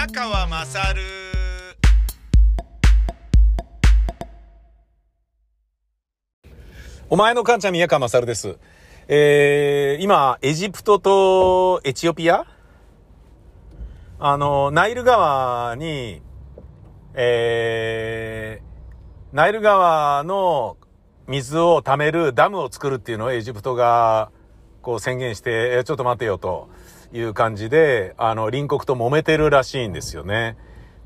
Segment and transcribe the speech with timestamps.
[0.00, 1.02] 宮川まさる
[7.10, 8.56] お前の母ちゃん宮川まさるです。
[9.08, 12.46] えー、今、エジプトとエチオピア？
[14.18, 16.22] あの、ナイル川に、
[17.12, 20.78] えー、ナイル川の
[21.26, 24.30] 水を貯めるダムを作るっていうのをエジプトが、
[24.80, 26.70] こう宣言して、ちょっと待てよと。
[27.12, 30.56] いう感じで、あの、隣国と揉めてるらしいんですよね。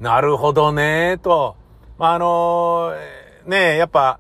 [0.01, 1.57] なるほどね、と。
[1.99, 2.93] まあ、あの
[3.47, 4.19] ね、やっぱ、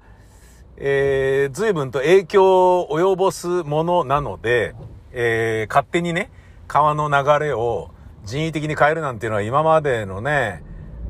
[0.76, 4.74] えー、随分と影響を及ぼすものなので、
[5.12, 6.30] えー、勝手にね、
[6.66, 7.90] 川の流れを
[8.24, 10.62] 人為的に変えるなんていうのは今までのね、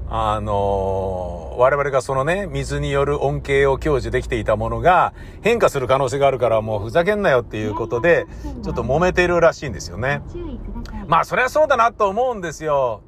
[0.09, 8.27] あのー我々がそのね、水による恩恵を享受できていたものが変化する可能性があるからもうふざけんなよっていうことで、
[8.65, 10.21] ちょっと揉めてるらしいんですよね。
[11.07, 13.03] まあそりゃそうだなと思うんですよ。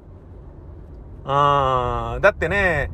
[1.24, 1.26] うん。
[1.26, 2.92] だってね、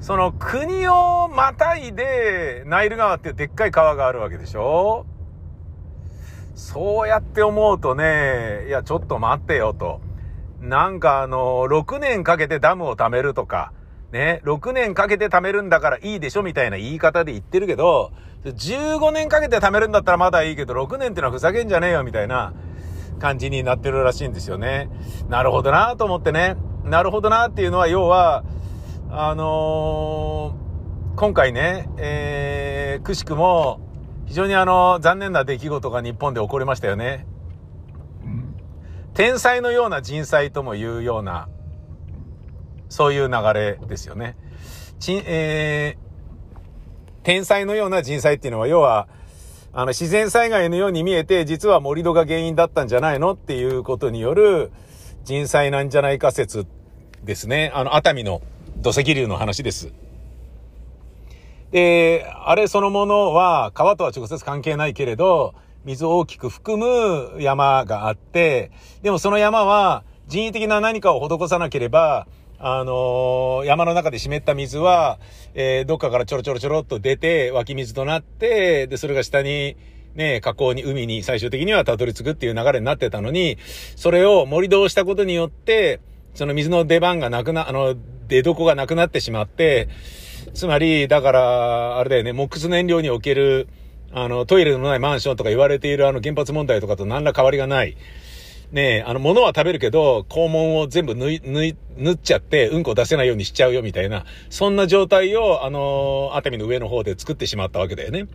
[0.00, 5.06] その国をまたいでナイル川っていうでっかい川があるわけでしょ？
[6.56, 10.00] そうやって思うとね、いやちょっと待ってよと。
[10.62, 13.72] なんかあの、6年かけてダムを貯めるとか、
[14.12, 18.12] ね、6年かけて貯めるんだからいいでしょみたいな言い方で言ってるけど、
[18.44, 22.54] 15年かけて貯めるんだったらまだいいけど、6年ってのはふざけんじゃねえよみたいな
[23.18, 24.88] 感じになってるらしいんですよね。
[25.28, 26.56] なるほどなと思ってね。
[26.84, 28.44] なるほどなっていうのは要は、
[29.10, 30.62] あのー
[31.14, 33.80] 今回ね、えー、くしくも、
[34.24, 37.26] 非常にあの、残念な出来事が日本で起こりましたよね。
[39.14, 41.48] 天才のような人災ともいうような、
[42.88, 44.36] そういう流れですよね。
[44.98, 49.08] ちえー、天才のような人災っていうのは、要は、
[49.74, 54.70] あの、自然災害のように見えて、実は盛り土が原因だったんじゃないのっていうことによる
[55.24, 56.66] 人災なんじゃないか説
[57.22, 57.70] ですね。
[57.74, 58.42] あの、熱海の
[58.78, 59.92] 土石流の話です。
[61.70, 68.70] で、あれそのものは川とは直接関係ないけれど、水を大きく含む山があって、
[69.02, 72.26] でもその山は人為的な何かを施さなければ、
[72.58, 75.18] あのー山の中で湿った水は、
[75.54, 79.76] えーどっかからちょろちょろちょろっと出て、湧き水となって、で、それが下に、
[80.14, 83.58] ね、河口に、海に最終的にはたどり着くっていう流れになってたのに、
[83.96, 86.00] それを盛り土をしたことによって、
[86.34, 87.96] その水の出番がなくな、あの、
[88.28, 89.88] 出床がなくなってしまって、
[90.54, 93.68] つまり、だから、あれだよね、木質燃料における、
[94.12, 97.96] あの、トイレのないマンションとか言われているあの原発問題とかと何ら変わりがない。
[98.72, 108.28] ねえ、あの、物は食べるけど、肛門を全部縫い、縫い、縫っちゃって、うんこ出せないようにしちゃうよみたいな、そんな状態を、あの、熱海の上の方で作ってしまったわけだよね。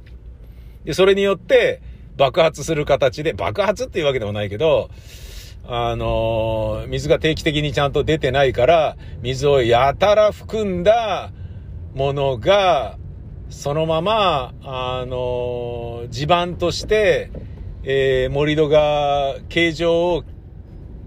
[0.86, 1.82] で、それによって、
[2.18, 4.90] 爆発する形で、爆発っていうわけでもないけど、
[5.70, 11.32] あの水が定期的にちゃんと出てないから、水をやたら含んだ
[11.94, 12.98] ものが、
[13.50, 17.32] そのまま、あの地盤として、
[17.84, 20.24] えー盛り土が形状を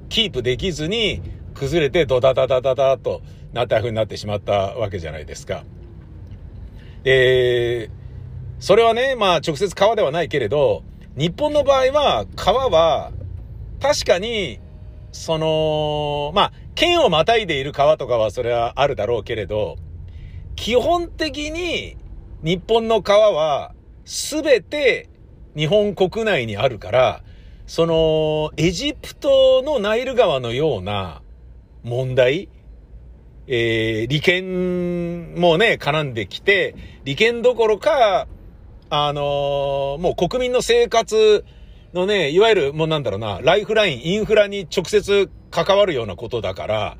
[0.08, 1.22] キープできずに、
[1.54, 3.20] 崩れてドダダダダダと
[3.52, 5.64] なった風になってしまったわけじゃないですか。
[7.04, 8.00] えー
[8.60, 10.82] それはね、まあ直接川ではないけれど、
[11.16, 13.10] 日本の場合は川は
[13.80, 14.60] 確かに、
[15.12, 19.76] その、まあ、県をまたいでいる川とかはそれはあるだろうけれど、
[20.56, 21.96] 基本的に
[22.42, 23.74] 日本の川は
[24.04, 25.08] すべて
[25.56, 27.22] 日本国内にあるから、
[27.66, 31.22] その、エジプトのナイル川のような
[31.82, 32.48] 問題、
[33.46, 36.74] えー利権もね、絡んできて、
[37.04, 38.26] 利権どころか、
[38.88, 41.44] あのーもう国民の生活
[41.92, 46.96] のね、いわゆるもうなんだろうな、ライフライン、インフラに直接関わるようなことだから、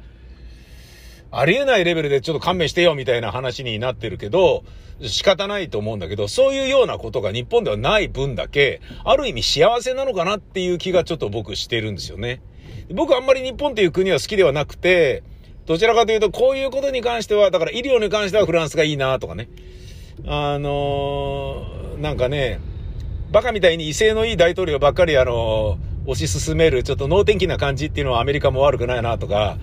[1.32, 4.64] ありえないレベルでちょっと勘弁してよみたいな話になってるけど、
[5.02, 12.42] 仕方ないと思うんだけど、そういうようなことが日本ではない分だけ、ある意味幸せなのかなっていう気がちょっと僕してるんですよね。
[12.92, 15.22] 僕あんまり日本っていう国は好きではなくて、
[15.66, 19.48] どちらかというとこういうことに関しては、だから医療に関してはフランスがいいなとかね。
[20.26, 22.60] あのーなんかね、
[23.30, 29.58] バカみたいに威勢のいい大統領ばっかりあのー推し進めるちょっと能天気な感じっていうのはアメリカも悪くないなとか、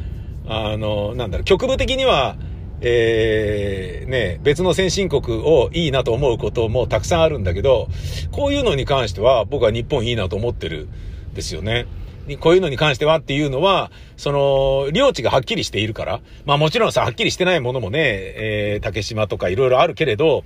[0.48, 2.38] あのなんだろう、局部的には、
[2.82, 7.88] えー、ね、別の先進国をいいなと思うこともたくさんあるんだけど、
[8.32, 10.88] こういうのに関しては僕は日本いいなと思ってる
[11.32, 11.88] んですよね。
[12.28, 16.20] にこういうのに関してはっていうのは、その、領地がはっきりしているから。
[16.46, 20.44] まあもちろんさ、はっきりしてないものもね、えー、竹島とかいろいろあるけれど、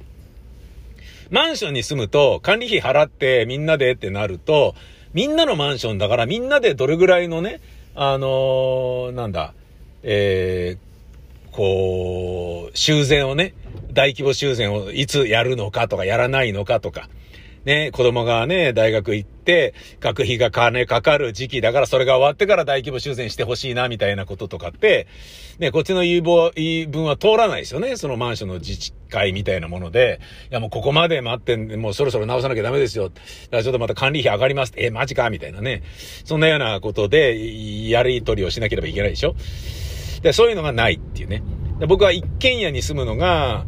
[1.32, 4.76] マンションに住むと管理費払ってみんなでってなると、
[5.14, 7.62] みんなのマンションだからみんなでどれぐらいのね、
[7.96, 9.54] あのーなんだ、
[10.04, 13.54] えー、こう、修繕をね、
[13.94, 17.10] 大規模修繕をいつやるのかとかやらないのかとか、
[17.66, 25.08] ね、子供がね、大学行って、学費が金かかる時期だから、それが終わってから大規模修繕してほしいな、みたいなこととかって、
[25.60, 26.22] ね、こっちの言い
[26.88, 27.98] 分は通らないですよね。
[27.98, 30.20] そのマンションの自治会みたいなもので、
[30.50, 33.10] いやもうここまで待ってんもうそろそろ直さなきゃダメですよ。
[33.10, 33.22] だか
[33.58, 34.74] らちょっとまた管理費上がります。
[34.76, 35.84] え、マジかみたいなね。
[36.26, 39.36] そんなようなことで、やり取りをしなければいけないでしょ。
[40.22, 41.44] で、そういうのがないっていうね。
[41.80, 43.66] で僕は一軒家に住むのが、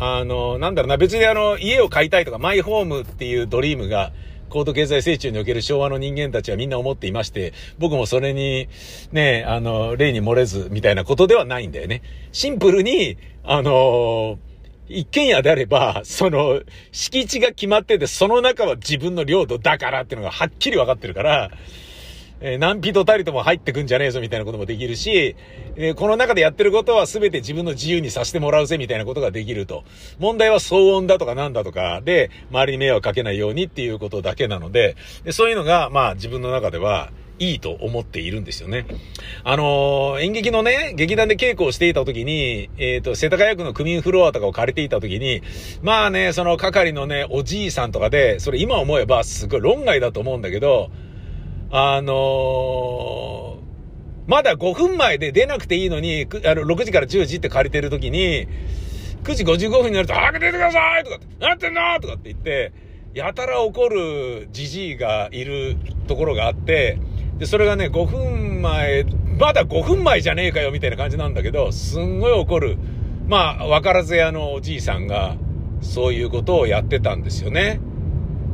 [0.00, 4.12] あの、なんだろうな、別にあの、家を買いたいとか、マイホームっていうドリームが、
[4.48, 8.68] 高度経済成長における昭和の人間たちはみんな思っていまして、僕もそれに、
[9.12, 12.02] ね、あの、例に漏れず、みたいなことではないんだよね。
[12.32, 14.38] シンプルに、あの
[14.88, 21.50] 一軒家であれば、その、敷地が決まってて、その中は自分の領土だからっていうのがはっきり分かってるから、
[22.40, 25.36] えー、何人たりとも入ってくんじゃねえぞみたいなこともできるし、
[25.76, 29.84] えー、この中でやってることは全て自分の自由にさせてもらうぜみたいなことができると。
[30.18, 38.86] 問題は騒音だとかなんだとかで、周りに迷惑かけないようにっていうことだけなので、でそういうのが、まあ自分の中では、いいと思っているんですよね。
[39.44, 45.42] あのー、演劇のね、劇団で稽古をしていた時に、えっ、ー、と、世田谷区の区民フロアとかを借りていた時に、
[45.82, 50.90] まあね、その係のね、おじいさんとかで、それ今思えばすごい論外だと思うんだけど、
[51.70, 58.48] あのー、まだ5分前で出なくていいのに、あの、6時から10時って借りてる時に、
[59.24, 62.72] 9時55分になると、早く出てくださいとかって、なってんのとかって言って、
[63.14, 65.76] やたら怒るじじいがいる
[66.06, 66.98] ところがあって、
[67.38, 69.04] で、それがね、5分前、
[69.38, 72.78] まだ5分前じゃねえかよみたいな感じなんだけど、すんごい怒る。
[73.28, 75.36] まあ、わからず屋のおじいさんが、
[75.80, 77.80] そういうことをやってたんですよね。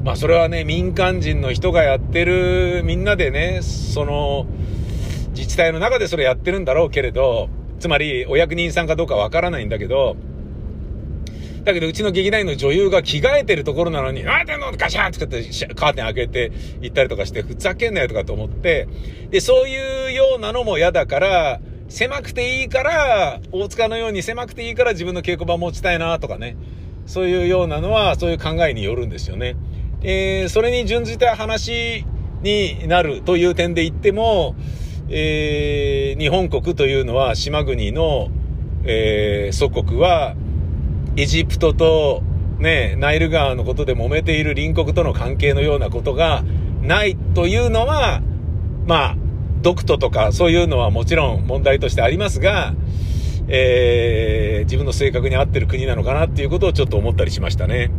[0.05, 4.47] まあそれはね、民間人の人がやってる、みんなでね、その、
[5.31, 7.49] 自治体の中でそれやってるんだろうけれど、
[7.81, 10.17] つまりお役人さんかどうかわからないんだけど、
[11.65, 14.71] だけどうちの劇団員の女優が着替えてるところなのに、あーてんの？
[14.73, 16.53] ガシャンってカーテン開けて
[16.83, 18.87] 行ったりとかして、ふざけんなよとかと思って、
[19.31, 26.59] で、そういうようなのも嫌だから、狭くていいから、大塚のように狭くていいから自分の稽古場持ちたいなとかね。
[27.07, 29.57] そういうようなのは、そういう考えによるんですよね。
[30.05, 32.05] えー、それに準じた話
[32.43, 34.55] になるという点で言っても、
[35.09, 38.29] えー、日本国というのは島国の、
[38.85, 40.37] えー、祖国は
[41.17, 42.23] エジプトと
[42.59, 46.45] ね、ナイル川のことで揉めている隣国との関係のようなことが
[46.83, 48.23] ないというのは、
[48.87, 49.17] まあ、
[49.63, 52.75] ドクトとかそういうのはもちろん問題としてありますが、
[53.49, 57.91] えー、自分の性格に合ってる国なのかなっていうことをちょっと思ったりしましたね。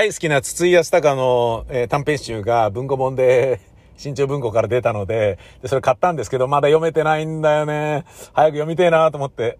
[0.00, 3.60] 大好きな筒井康隆の、えー、短編集が文庫本で、
[3.98, 8.06] 新潮文庫から出たのでで、それ買ったんですけど、まだ読めてないんだよね。
[8.32, 9.58] 早く読みてえなと思って。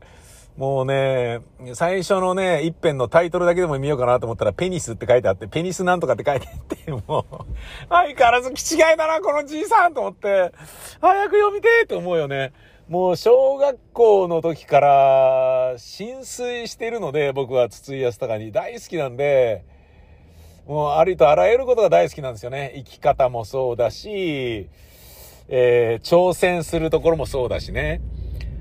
[0.56, 1.40] もうね、
[1.74, 7.34] 最初のね、一編のタイトルだけでも見ようかなと思ったら、ペニスって書いてあって、ペニスなんとかって書いてあって、 もう、
[7.90, 10.52] 相変わらず気違いだな、このじいさんと思って、
[11.02, 12.54] 早く読みてえと思うよね。
[12.88, 19.64] もう小学校の時から浸水してるので、僕は筒井康隆に大好きなんで、
[20.70, 22.72] もうありとあらゆることが大好きなんですよね。
[22.76, 24.68] 生き方もそうだし、
[25.48, 28.00] えー、挑戦するところもそうだしね。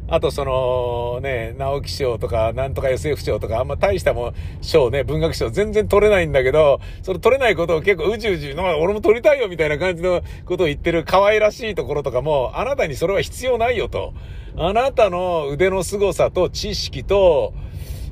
[0.08, 14.16] あとそのね、直木賞とか、なんとか SF 賞とか、あんま大したも賞ね、文学賞全然取れないんだけど、その取れないことを結構うじうじ、俺も取りたいよみたいな感じのことを言ってる可愛らしいところとかも、あなたにそれは必要ないよと。
[14.58, 17.54] あなたの腕の凄さと知識と、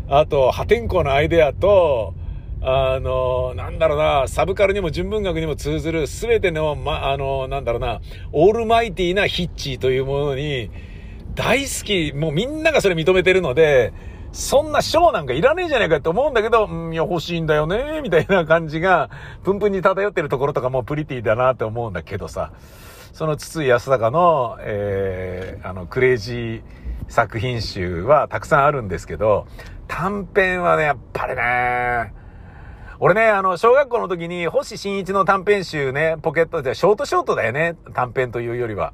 [0.08, 2.14] あと破天荒なアイデアと、
[2.62, 10.72] あの、なんだろうな、サブカルにも純文学にも通ずるすべての、ま、あの、なんだろうな、オールマイティなヒッチーというものに、
[11.36, 13.94] 大好き、もうみんながそれ認めてるので、
[14.32, 19.10] そんな賞なんかいらねえじゃないかって思うんだけど、うん、いや、欲しいんだよね、みたいな感じが、
[19.44, 22.52] プンプンに漂ってるところとかもプリティだなって思うんだけどさ、
[23.14, 26.62] その筒井康隆の、えー、あの、クレイジー
[27.08, 29.48] 作品集はたくさんあるんですけど、
[29.88, 32.14] 短編はね、やっぱりね、
[33.00, 38.92] 俺ね、あの、小学校の時に星新一の短編集ね、ポケットで、ショートショートだよね、短編というよりは。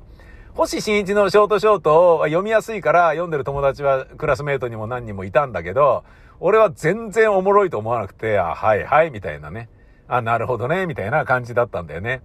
[0.55, 6.03] 星新一のショートショートを読みやすいから読んでる友達はクラスメートにも何人もいたんだけど、
[6.41, 9.69] 俺は全然おもろいと思わなくて、あ、はいはい、みたいなね。
[10.09, 12.23] あ、なるほどね、みたいな感じだったんだよね。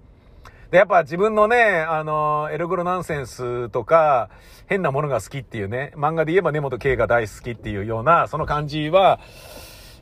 [0.73, 4.31] で、やっぱ自分のね、あの、エログロナンセンスとか、
[4.67, 9.21] 変なものが好きっていうね、漫画で言えば根本圭が大好きっていうような、その感じは、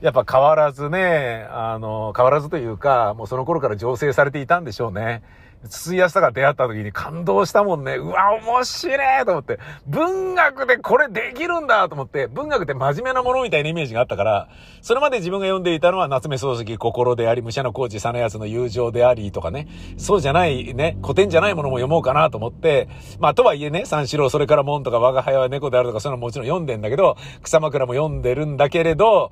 [0.00, 5.22] やっぱ変わらずね、あの、変わらずというか、もうその頃から醸成されていたんでしょうね。
[5.66, 7.96] 筒井康が出会った時に感動したもんね。
[7.96, 9.58] うわ、面白いと思って。
[9.87, 14.49] 文学でこれできるんだと思って、文学って真面目なものみたいなイメージがあったから、
[14.82, 29.30] それまで自分が読んでいたのは夏目漱石心であり、武者のコーチ、サナヤスの友情でありとかね、そうじゃないね、古典じゃないものも読もうかなと思って、まあとはいえね、三四郎、それから門とか我が輩は猫であるとか、そういうのももちろん読んでんだけど、草枕も読んでるんだけれど、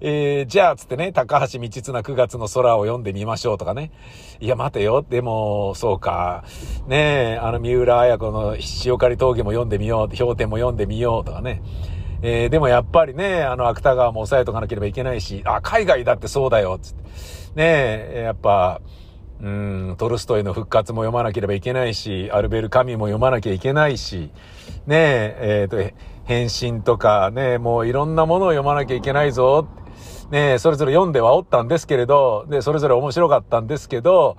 [0.00, 3.90] えー、じゃあつってね、高橋道綱9月の空を読んでみましょうとかね。
[4.40, 5.04] いや、待てよ。
[5.08, 6.44] でも、そうか。
[6.86, 11.62] ねえ、あの、三浦綾子の塩刈峠も読んでみよう、氷点も読んでみようとかね。
[12.22, 17.02] えー、でもやっぱりね、あの、芥川も抑えとかなければいけないし、あ、海外だってそうだよ、つって。
[17.54, 17.64] ね
[18.12, 18.80] え、やっぱ、
[19.42, 24.30] うん、トルストイの復活も読まなければいけないし、アルベル・カミも読まなきゃいけないし、
[24.86, 29.66] ねえ、えっ、ー、と、変身とかね、もういろんなものを読まなきゃいけないぞ。
[30.30, 34.36] ねそれぞれ読んではおったんですけれど、で、それぞれ面白かったんですけど、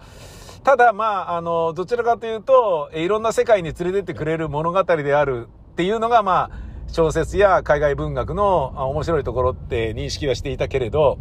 [0.63, 11.17] ただ、まあ、あの、どちらかというと、いろんな世界に連れてってくれる物語であるっていうのが、まあ、小説や海外文学の面白いところって認識はしていたけれど、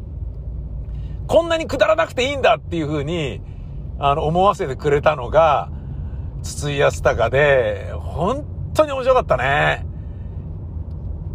[1.26, 3.40] こんなにくだらなくていいんだっていうふうに、
[3.98, 5.70] あの、思わせてくれたのが、
[6.42, 8.44] 筒井康隆で、本
[8.74, 9.86] 当に面白かったね。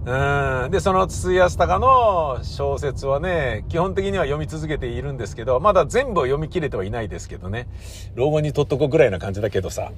[0.06, 0.72] うん。
[0.72, 7.68] で、その筒井康隆の小説はね、基本的には読み続けているんですけど、まだ全部読み切れてはいないですけどね。
[8.14, 9.92] 老後にとっとこぐらいな感じだけどさ。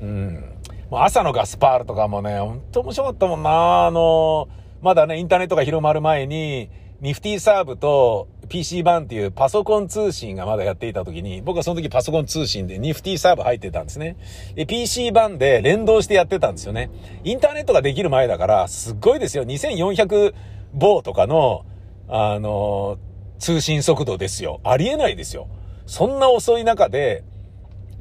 [0.00, 0.44] うん。
[0.90, 3.86] もう朝のガスパールとかもね、ほんと面白かったもんな。
[3.86, 4.48] あの、
[4.82, 6.68] まだね、インターネットが広まる前に、
[7.00, 14.16] ニフティサーブと PC 版っていうパソコン通信がまだやっていた時に、僕はその時パソコン通信でニフティサーブ入ってたんですね。
[14.54, 16.88] で、PC 版で連動してやってたんですよね。
[17.24, 19.42] インターネットができる前だから、すっごいですよ。
[19.42, 20.34] 2400
[20.72, 21.66] 棒とかの、
[22.08, 22.98] あの、
[23.40, 24.60] 通信速度ですよ。
[24.62, 25.48] ありえないですよ。
[25.86, 27.24] そんな遅い中で、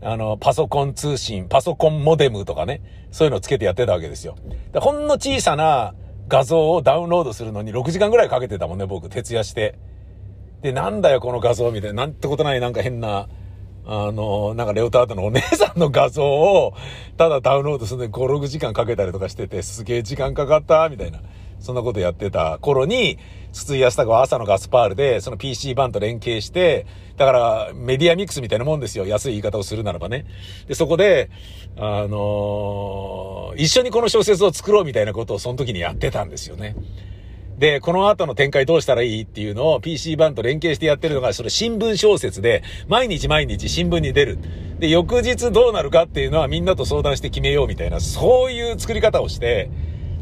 [0.03, 4.35] あの、パソコン通信、パソコンモデムとかね、そういうのをつけてやってたわけですよ。
[4.71, 5.95] でほんの小さな
[6.27, 9.79] 画像をダウンロードするのに6時間ぐらいかけてたもんね、僕、徹夜して。
[10.63, 12.05] で、なんだよ、この画像みたいな。
[12.05, 13.27] なんてことない、なんか変な、
[13.85, 16.73] あの、なんかレオタードのお姉さんの画像を、
[17.17, 21.19] ただダウンロードするのに5、6時間かけたりとかしてて、すげえ時間かかった、みたいな。
[21.59, 23.19] そんなことやってた頃に、
[23.51, 26.85] 筒井康隆は朝のガスパールで、その PC 版と連携して、
[27.17, 29.05] だからメディアミックスみたいなもんですよ。
[29.05, 30.25] 安い言い方をするならばね。
[30.67, 31.29] で、そこで、
[31.77, 36.75] あのー、一緒にこの小説を作ろうみたいなことをその時にやってたんですよね。
[37.57, 44.39] で、この後の展開どうしたらいいっていうのを PC 版と連携してやってるのが、それ新聞小説で、毎日毎日新聞に出る。
[44.79, 49.69] で、翌日どうなるかっていうのはみんなと相談して決めようみたいな、そういう作り方をして、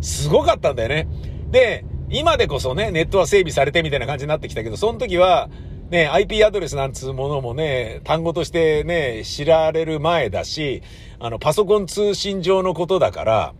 [0.02, 1.08] すごかったんだよね。
[1.52, 5.50] で、今でこそね、ネットは整備されてみたいな感じになってきたけど、その時は、
[5.90, 10.84] ね、IP アドレスなんつうものもね、単語としてね、知られる前だし、
[11.20, 13.54] あの、パソコン通信上のことだから、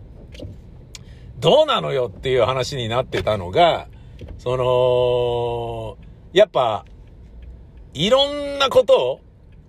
[1.42, 3.88] どうなのよっていう話になってたのが、
[4.38, 5.98] その、
[6.32, 6.84] やっぱ、
[7.94, 9.20] いろんなことを、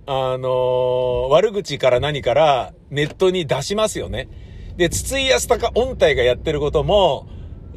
[0.06, 4.28] あの悪口から何からネットに出しますよね。
[4.78, 7.28] で、筒井康隆音体がやってることも、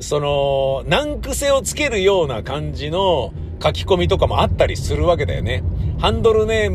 [0.01, 5.63] その、難癖をつけるような感じの書き込みとかもあったりするわけだよね。
[5.99, 6.71] ハンドルネー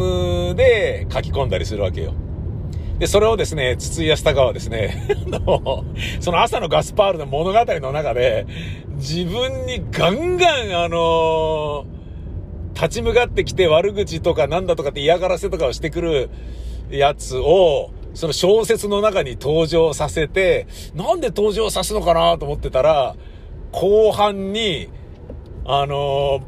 [0.50, 2.16] ムで書き込んだりするわけよ。
[3.02, 5.08] で、それをですね、筒井康隆はですね、
[6.22, 8.46] その朝のガスパールの物語の中で、
[8.98, 11.86] 自分にガンガン、あのー、
[12.76, 16.30] 立ち向かってきて悪口とかなんだとかって嫌がらせとかをしてくる
[16.92, 23.16] やつを、その小説の中に登場させて、なんで登場さすのかなと思ってたら、
[23.72, 24.90] 後半に、
[25.66, 26.42] あのー、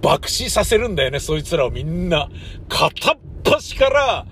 [0.00, 2.30] 爆死させるんだよね、そいつらをみんな。
[2.70, 4.26] 片っ端から、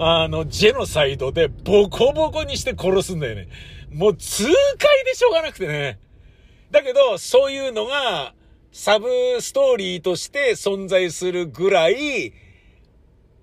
[0.00, 3.48] あの、ジェノサイドでボコボコにして殺すんだよね。
[3.90, 5.98] もう痛快でしょうがなくてね。
[6.70, 8.34] だけど、そういうのが、
[8.70, 9.08] サブ
[9.40, 12.32] ストーリーとして存在するぐらい、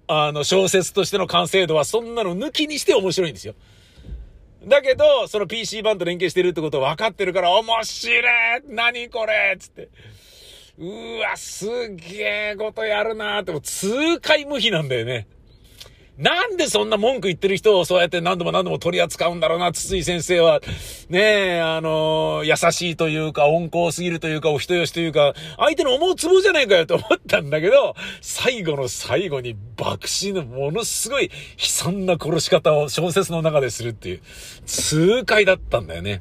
[0.07, 3.55] あの、小説としての完成度はそんなの抜きにして面白いんですよ。
[4.65, 8.23] だけど、その PC 版と連携してるってこと分かってるから、面白い
[8.69, 9.89] 何これつって。
[10.77, 15.27] うわ、すげえことやるなーって、もう痛快無比なんだよね。
[16.17, 20.61] なんでそんな文句言ってる人をそうやって何度も何度も取り扱うんだろうな、筒井先生は。
[21.09, 21.19] ね
[21.57, 34.21] え、あの優しいというか、温厚すぎるというか、お人よしというか、相手の思うツボじゃないかよと思ったんだけど、最後の最後に爆死のものすごい悲惨な殺し方を小説の中でするっていう、
[34.65, 36.19] 痛快だったんだよね。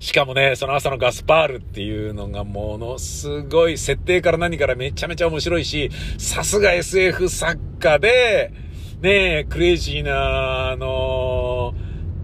[0.00, 8.52] しかもね、その朝のガスパールっていうのがものすごい設定から何からめちゃめちゃ面白いし、さすが SF 作家で、
[9.00, 11.72] ねえ、クレイジーな、あの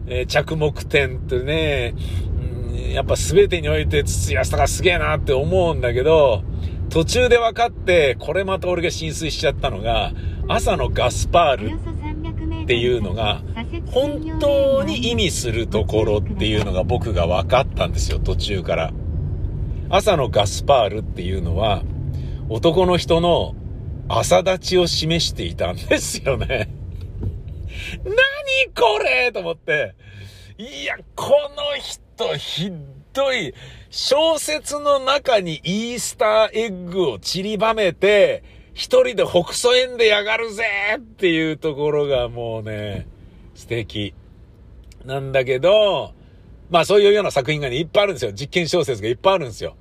[0.09, 1.95] え、着目点ってね、
[2.93, 6.43] やっぱ全てにおいて筒安がすげえなって思うんだけど、
[6.91, 10.11] 途中で分かって、これまた俺が浸水しちゃったのが、
[10.49, 13.43] 朝のガスパールっていうのが、
[13.93, 18.93] 本当に意味するところっていうのが僕が分かったんですよ、途中から。
[19.91, 21.85] 朝のガスパールっていうのは、
[22.49, 23.55] 男の人の
[24.09, 26.69] 朝立ちを示していたんですよね。
[28.05, 28.15] 何
[28.75, 29.95] これと思って。
[30.59, 32.71] いや、この人ひ
[33.13, 33.55] どい。
[33.91, 38.43] 小説の中にイースターエッグを散りばめて、
[38.75, 40.65] 一人で北総園でやがるぜ
[40.99, 43.07] っていうところがもうね、
[43.55, 44.15] 素敵。
[45.05, 46.15] なんだけど、
[46.71, 48.33] まあそういうような作品がね、いっぱいあるんですよ。
[48.33, 49.77] 実験小説がいっぱいあるんですよ。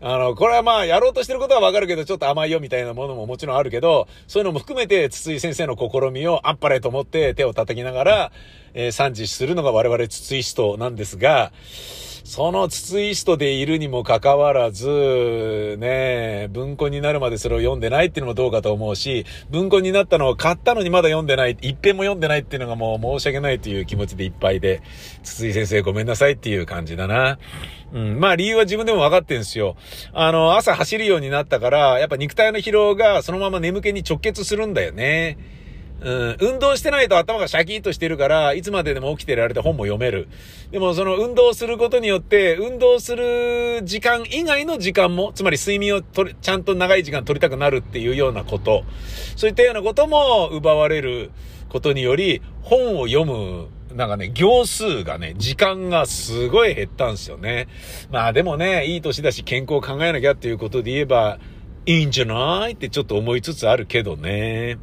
[0.00, 8.32] あの、これはまあ、やろうとしてることはわかるけど、ちょっと甘いよみたいなものももちろんあるけど、そういうのも含めて、筒井先生の試みをあっぱれと思って手を叩きながら、
[8.74, 11.52] えー、賛辞するのが我々筒井師となんですが、
[12.28, 24.82] その筒井人でいるにもかかわらず、ね、文庫になるまでそれを読んでないっていうのもどうかと思うし、文庫になったのを買ったのにまだ読んでない、一遍も読んでないっていうのがもう申し訳ないという気持ちでいっぱいで、
[25.22, 27.38] 筒井先生ごめんなさいっていう感じだな。
[27.94, 28.20] うん。
[28.20, 29.76] まあ理由は自分でも分かってんすよ。
[30.12, 35.38] あの、朝走るようになったから、やっぱ肉体の疲労がそのまま眠気に直結するんだよね。
[36.00, 40.28] うん、運動してないと頭がシャキッとしてるから、いつまででも起きてられて本も読める。
[40.70, 48.84] でもその運動することによって、運動する時間以外の時間も、つまり睡眠をとり、ちゃんと長い時間取りたくなるっていうようなこと、
[49.36, 51.30] そういったようなことも奪われる
[51.68, 57.66] ことにより、本を読むなんかね、行数がね、時間がすごい減ったんですよね。
[58.10, 61.38] まあでもね、いい年だし健康を考えなきゃっていうことで言えば、
[61.86, 62.72] いいんじゃない？
[62.72, 64.76] ってちょっと思いつつあるけどね。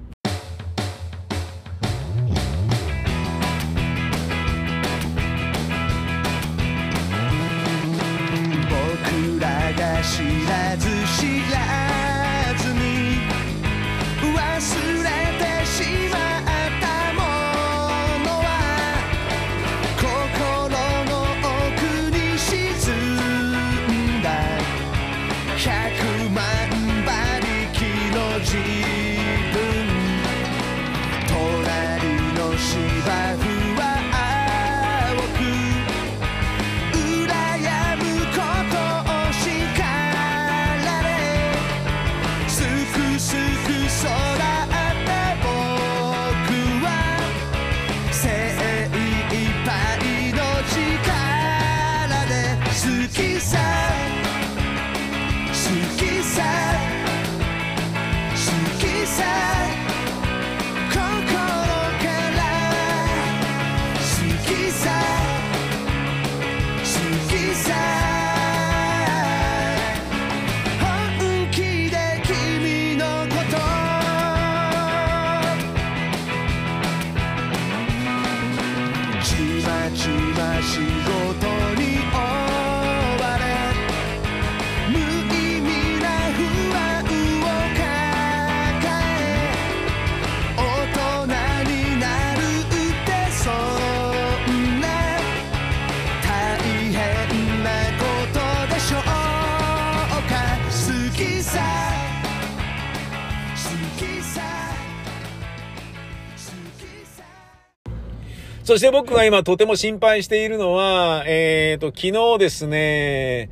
[108.75, 113.49] そして僕が今とても心配しているのは、えっ、ー、と、昨日ですね、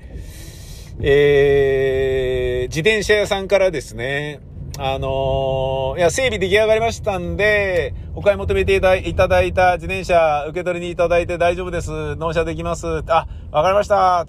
[1.00, 4.42] えー、自転車屋さんからですね、
[4.78, 8.82] あのー、いや、整備出来上がりましたんで、お買い求めてい
[9.16, 12.18] ただいた自転車受け取りにいただいて大丈夫です。
[12.18, 12.86] 納車できます。
[13.08, 14.26] あ、わかりました。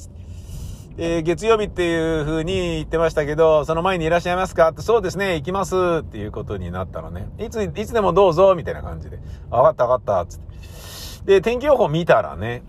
[0.97, 4.69] えー、月曜日っていう風に言ってましたけど、その前にいらっしゃいますか？
[4.69, 7.27] って、そうですね、行きますっていうことになったのね。
[7.41, 9.19] いつ、いつでもどうぞ、みたいな感じで。
[9.51, 10.55] わかったわかった、つって。
[11.25, 12.63] で、天気予報見たらね、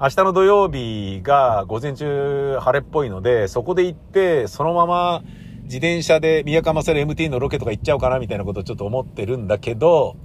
[0.00, 5.22] 明日の土曜日が午前中晴れっぽいので、そこで行って、そのまま
[5.64, 10.16] 自転車で宮川勝 MT のロケとか行っちゃおうかな、みたいなことをちょっと思ってるんだけど、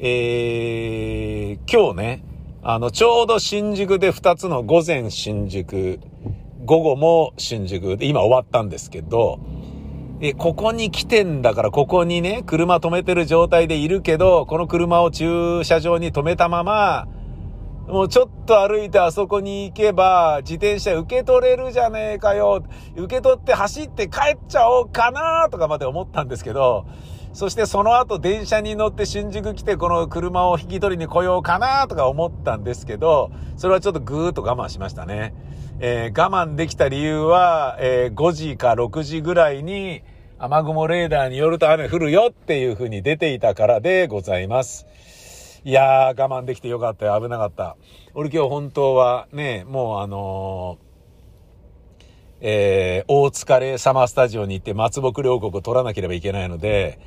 [0.00, 2.24] えー、今日ね、
[2.64, 6.00] あの、ちょうど新宿で2つの午前新宿、
[6.64, 9.38] 午後も新宿で、今終わったんですけど、
[10.20, 17.08] え、ここに来てんだから、ここにね、車止めてる状態でいるけど、この車を駐車場に止めたまま、
[17.88, 22.62] もうちょっと歩いてあそこに行けば、自転車受け取れるじゃねえかよ。
[22.96, 26.86] 受け取って走って帰っちゃおうかなとかまで思ったんですけど、
[27.32, 35.34] そしてその後電車に乗って新宿来てこの車を引き取りに来ようかなとか思ったんですけど、それはちょっとぐーっと我慢しましたね。
[35.80, 40.02] えー、我慢できた理由は、えー、5時か6時ぐらいに
[40.38, 44.86] 雨雲レーダーによると雨降るよっていう風に出ていたからでございます。
[45.64, 47.20] いやー、我慢できてよかったよ。
[47.20, 47.76] 危なかった。
[48.14, 57.00] 俺今日本当はね、もうあのー、えー、大塚レサマースタジオに行って松木両国を取らなければいけないので、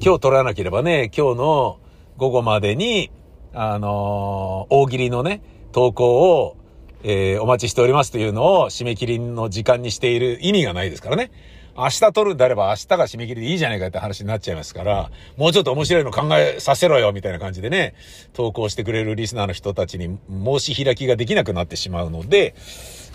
[0.00, 1.78] 今日取らなければね、今日の
[2.16, 3.12] 午後までに、
[3.52, 6.56] あのー、大喜利のね、投稿を
[7.02, 11.30] えー、お待ちしておりますというのを締め切りの時間にしている意味がないですからね。
[11.76, 17.94] 明日撮るんであれば明日が締め切りでいいじゃないかって話になっちゃいますから、もうちょっと面白いの考えさせろよみたいな感じでね、
[18.32, 22.56] 投稿してくれるリスナーの人たちに申し開きができなくなってしまうので、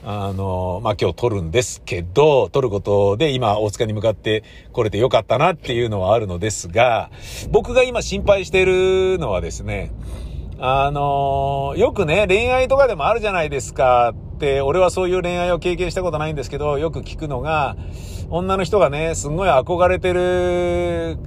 [0.06, 7.10] あの、まあ、今日撮るんですけど、撮ることで今大塚に向かって来れてよかったなっていうのはあるのですが、
[7.52, 9.92] 僕が今心配しているのはですね、
[10.66, 17.76] あのー、よくね、恋愛とかでもあるじゃないですかって、俺はそういう恋愛を経験したことないんですけど、よく聞くのが、
[18.30, 21.18] 女の人がね、すんごい憧れてる、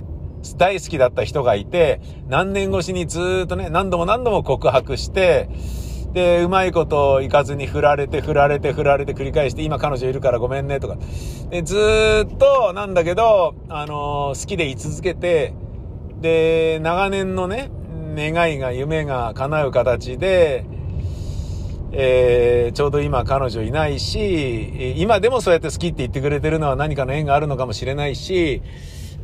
[0.57, 5.51] 大好きだった人がいて、何年越しにずっとね、何度も何度も告白して、
[6.15, 10.97] で、うまいこと行かずに振られて、振られて、振られて繰り返して、今彼女いるからごめんね、とか。
[11.51, 15.53] で、ずっと、なんだけど、あのー、好きでい続けて、
[16.23, 17.71] で、長年のね、
[18.17, 20.65] 願いが、夢が叶う形で、
[21.93, 28.61] えー、ちょうど今彼女いないし、今でもそうやって好きって言ってくれてるのは何かの縁があるのかもしれないし、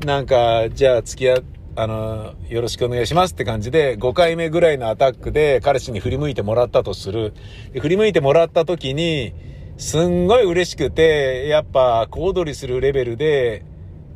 [0.07, 1.43] なんか、じゃあ付き合、
[1.75, 7.35] あの、よろしくお願いしますって感じで、5回目ぐらいのアタックで彼氏に振り向いてもらったとする。
[7.79, 9.35] 振り向いてもらった時に、
[9.77, 13.65] すんごい嬉しくて、やっぱ小躍りするレベルで、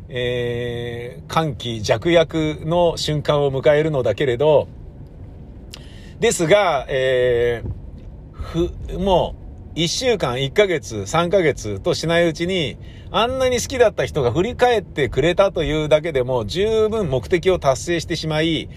[0.08, 4.68] えー、歓喜、弱薬の瞬間を迎えるのだけれど、
[6.20, 9.34] ですが、えー、ふ、も
[9.74, 12.78] う、1週間、1ヶ月、3ヶ月としないうちに、
[13.10, 18.70] あんなに好きだった人が振り返ってくれたというだけでも十分目的を達成してしまい、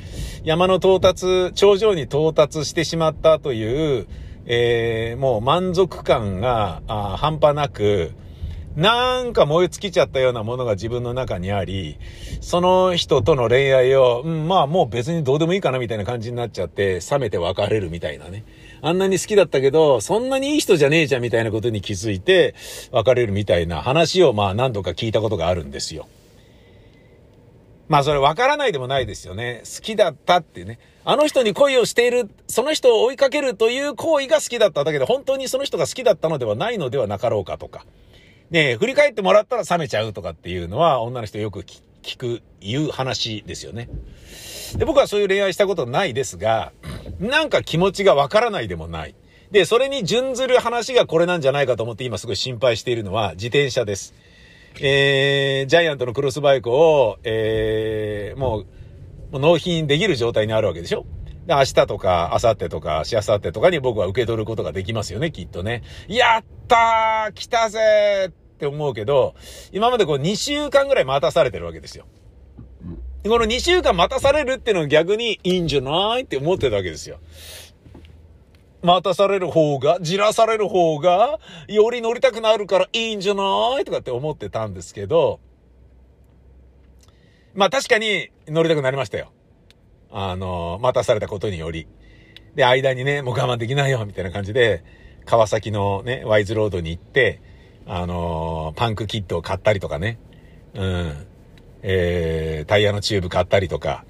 [0.43, 4.07] 山の到達、頂上に到達してしまったという、
[4.45, 8.11] えー、もう満足感が半端なく、
[8.79, 11.97] なんか燃え尽きちゃったようなものが自分の中にあり、
[12.39, 18.45] その人との恋愛を、うん、まあもう別にどうでもいいかなみたいな感じになっちゃって、冷めて別れるみたいなね。
[18.81, 22.55] あんなに好きだったけど、そんなにいい人じゃねえじゃんみたいなことに気づいて、
[22.93, 26.07] 別れるみたいな話をまあ何度か聞いたことがあるんですよ。
[27.89, 29.61] まあそれ分からないでもないですよね。
[29.65, 30.79] 好きだったってね。
[31.03, 37.83] あの人に恋をしている、その人を追いかけるという行為が好きだっただけで、本当にその人が好きだったのではないのではなかろうかとか。
[38.51, 41.65] ね振り返ってもらったら冷めちゃうとかっていうのは女の人よく
[42.01, 43.89] 聞く、言う話ですよね。
[44.77, 46.71] で、僕はそういう恋愛したことないですが、
[47.19, 49.15] なんか気持ちがわからないでもない。
[49.51, 54.13] で、それに準ずる話がこれなんじゃないかと思って今すごい心配しているのは自転車です。
[54.79, 58.65] えー、ジャイアントのクロスバイクを、えー、もう、
[59.31, 61.05] もう納品できる状態にあるわけでしょ？
[61.49, 65.81] で、明日とか、明後日とか、しあさってとかに僕は受け取ることができますよね、きっとね。
[66.07, 69.33] やったー来たぜーって思うけど、
[69.71, 72.05] 今までこう2週間ぐらい待たされてるわけですよ。
[73.23, 77.19] この2週間待たされるっていうのは逆にいいんじゃないって思ってたわけですよ。
[78.83, 83.43] 待たされる方が、じらされる方が、より乗りたくなるからいいんじゃな
[83.79, 85.39] いとかって思ってたんですけど、
[87.55, 89.31] まあ確かに乗りたくなりましたよ。
[90.11, 91.87] あの、待たされたことにより。
[92.55, 94.83] で、間にね、もう我慢できないよ、みたいな感じで、
[95.25, 97.41] 川崎のね、ワイズロードに行って、
[97.85, 100.19] あの、パンクキットを買ったりとかね、
[100.73, 101.27] うん、
[101.81, 104.05] えー、タイヤのチューブ買ったりとか、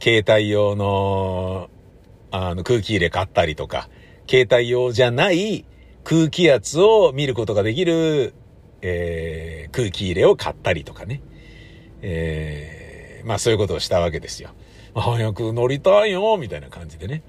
[0.00, 1.70] 携帯用の、
[2.30, 3.88] あの、空気入れ買ったりとか、
[4.28, 5.64] 携帯用じゃない
[6.04, 8.34] 空気圧を見ることができる、
[8.82, 11.22] えー、空気入れを買ったりとかね。
[12.02, 14.50] えー、まあそういうことをしたわけですよ。
[15.00, 17.22] 早く乗りたいよ、みたいな感じでね。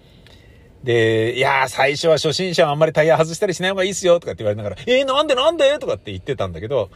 [0.84, 5.78] で、いやー、最初は初心者はあんまりタイヤ外したりしない方がいいっすよ、とかって言われながら、えー、なんでなんで？
[5.80, 6.90] とかって言ってたんだけど、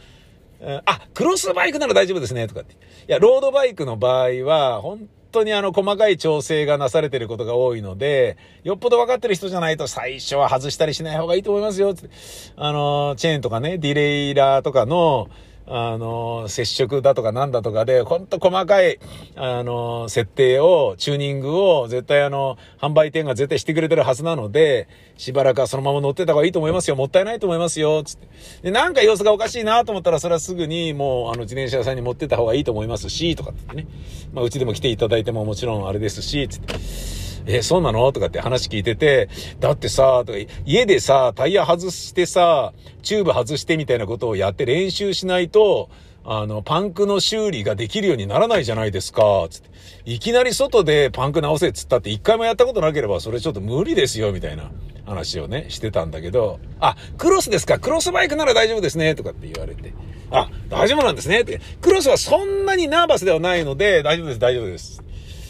[0.86, 2.72] あ、クロスバイクなら大丈夫ですね、とかって。
[2.72, 2.76] い
[3.08, 12.08] や、ロードバイクの場合は、本当にあの、細かい調整がなされてることが多いので、よっぽど分かってる人じゃないと最初は外したりしない方がいいと思いますよ、って。
[12.56, 15.28] あの、チェーンとかね、ディレイラーとかの、
[15.66, 18.98] あの、接触だとかなんだとかで、ほんと細かい、
[19.34, 26.96] あの、設定を、チューニングを、絶対あの、販売店が絶対してくれてるはずなので、しばらくはそのまま乗ってた方がいいと思いますよ。
[26.96, 28.02] もったいないと思いますよ。
[28.04, 28.26] つって。
[28.62, 33.86] で、なんか様子がおかしいなと思ったら、それはすぐにもう、あの、自転車屋さんに持ってた方がいいと思いますし、とかってね。
[34.34, 37.23] まあ、うちでも来ていただいてももちろんあれですし、つって。
[37.46, 38.10] え、そうなの？
[38.12, 39.28] とかって話聞いてて、
[39.60, 45.90] だってさ、とか、家でさ、タイヤ外してさ、チューブ外してみたいなことをやって練習しないと、
[46.24, 49.68] あの、パンクの修理ができるようにならないじゃないですか、つって。
[50.06, 54.70] いきなり外でパンク直せっつったって一回もやったことなければそれちょっと無理ですよ、みたいな
[55.04, 57.78] 話をね、してたんだけど、あ、クロスですか？
[57.78, 59.92] クロスバイクなら大丈夫ですね、とかって言われて。
[60.30, 61.60] あ、大丈夫なんですねって。
[61.82, 65.02] クロスはそんなにナーバスではないので、大丈夫です、大丈夫です。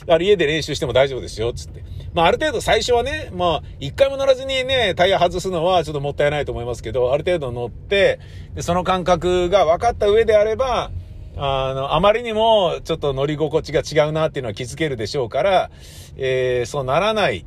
[0.07, 1.83] あれ家で練習しても大丈夫ですよ、つって。
[2.14, 8.21] まあ、ある程度最初はね、まあ、一回も乗らずにね、タイヤ外すのはちょっともったいないと思いますけど、ある程度乗って、
[8.55, 10.90] で、その感覚が分かった上であれば、
[11.37, 15.71] あの、あまりにもちょっと乗り心地が違うなっていうのは気づけるでしょうから、
[16.17, 17.45] えー、そうならない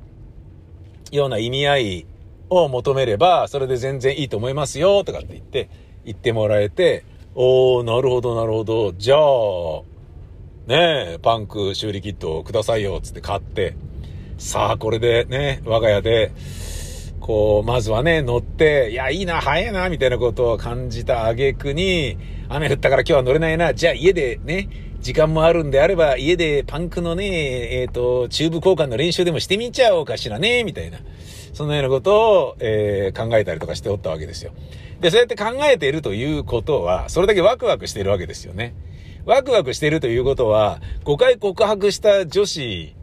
[1.11, 2.07] ような意味合い
[2.49, 5.69] を求めれば、それで全然いいと思いますよ、とかって言って、
[6.03, 8.91] 言ってもらえて、おー、なるほど、なるほど。
[8.93, 9.19] じゃあ、
[10.67, 13.77] ねえ、パンク修理キットをくださいよ、つって買って、
[14.37, 16.33] さあ、これでね、我が家で、
[17.21, 22.17] こう、まずはね、乗って、いや、いいな、早いな、みたいなことを感じた挙句に、
[22.49, 24.67] 雨降ったから今日は乗れないな、じゃあ家でね、
[24.99, 30.99] 時間もあるんであれば、家でパンクのね、えっ、ー、と、チューブ交換の練習でもしてみちゃおうかしらね、みたいな。
[31.53, 34.51] そんなようなことを、えー、考えたりとかしておったわけですよ。
[34.99, 38.75] で、そうやって考えているということは、それだけワクワクしているわけですよね。
[39.27, 42.95] ワクワクしてるということは、5回告白した女子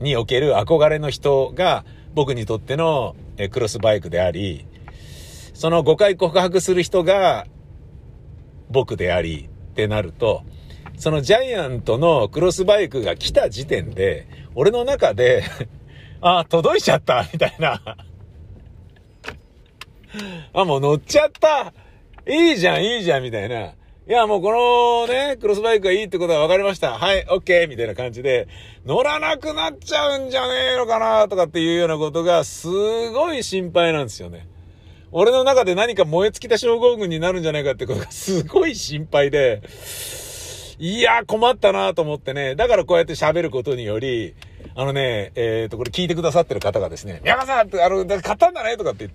[0.00, 3.14] における憧れの人が僕にとっての
[3.52, 4.66] クロスバイクであり、
[5.54, 7.46] その5回告白する人が
[8.68, 10.42] 僕でありってなると、
[10.96, 15.44] そのジャイアントのクロスバイクが来た時点で、俺の中で
[16.20, 17.80] あ、届いちゃったみたいな
[20.52, 21.72] あ、もう乗っちゃった
[22.26, 23.77] いいじゃん、いいじゃんみたいな。
[24.08, 24.52] いや、もうこ
[25.06, 26.96] のね、クロスバイクがいいってことは分かりました。
[26.96, 28.48] はい、オッケーみたいな感じで、
[28.86, 34.48] 乗らなくなっちゃうんじゃねえのかなとかっていうようなことが、すごい心配なんですよね。
[35.12, 39.60] 俺の中で何か燃え尽きた症候群になるんじゃないかってことがすごい心配で、
[40.78, 42.54] いや、困ったなと思ってね。
[42.54, 44.34] だからこうやって喋ることにより、
[44.74, 49.08] あのね、えっ、ー、と、これ聞いてくださってる方がですね、宮川さんって、あの、買ったんだねとかって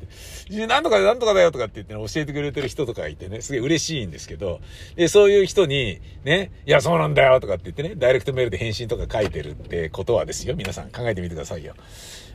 [0.49, 4.59] 言って、なんとかなんとかだよとかって言って、ね、教えてくれてる人とかいてね、すげえ嬉しいんですけど、
[4.95, 11.75] で、そういう人に、ね、いや、そうなんだよとかって言ってね、ダイレクトメールで返信とか書いてるってことはですよ、皆さん考えてみてくださいよ。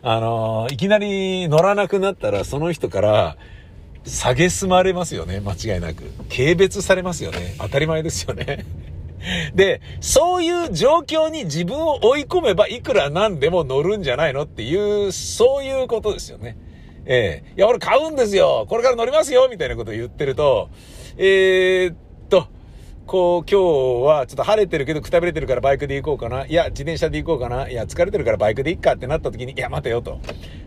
[0.03, 3.37] あの、いきなり乗らなくなったら、その人から、
[4.07, 6.05] 下げすまれますよね、間違いなく。
[6.31, 7.55] 軽蔑されますよね。
[7.59, 8.65] 当たり前ですよね。
[9.55, 16.57] で、そういう状況に自分を追い込めばいくらなんでも乗るんじゃないのっていう、そういうことですよね。
[17.07, 20.69] ええー、いや、俺買うんですよこれから乗りますよみたいなことを言ってると、
[21.17, 21.97] えー、っ
[22.29, 22.49] と、
[23.07, 26.47] こう、今日はちょっと晴れてるけどくたびれてるからバイクで行こうかな。
[26.47, 27.69] いや、自転車で行こうかな。
[27.69, 30.21] いや、疲れてるからバイクで行っかってなった時に、いや、待てよと。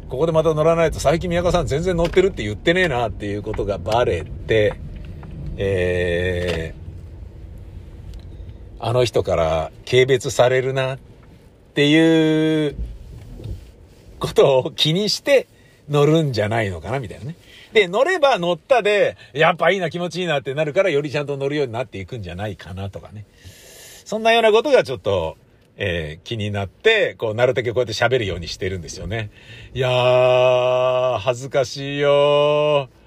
[0.10, 4.74] ここでまた乗らないと最近宮川さん全然乗ってるって言ってねえなっていうことがバレて、
[5.56, 6.91] えー、
[8.84, 11.00] あの人から軽蔑されるなっ
[11.76, 12.76] ていう
[14.20, 15.48] ことを気にして
[15.88, 17.36] 乗るんじゃないのかなみたいなね。
[17.74, 23.26] で、乗れば乗ったで、やっぱいいな気持ちいいなってなるからよりちゃんと乗るようになっていくんじゃないかなとかね。
[24.04, 25.38] そんなようなことがちょっと、
[25.78, 29.30] えー、気になって、こう、なるだけこうやって喋るようにしてるんですよね。
[29.76, 33.01] いやー、恥ずかしいよー。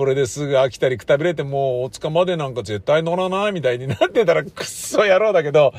[0.00, 5.74] これですぐ飽きたりくたびれてもう、大塚までなんか絶対乗らないみたいになってたらくっそ野郎だけど、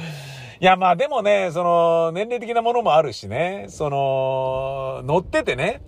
[0.60, 5.82] いや、まあでもね、その、年齢的なものもあるしね、その、乗っててね、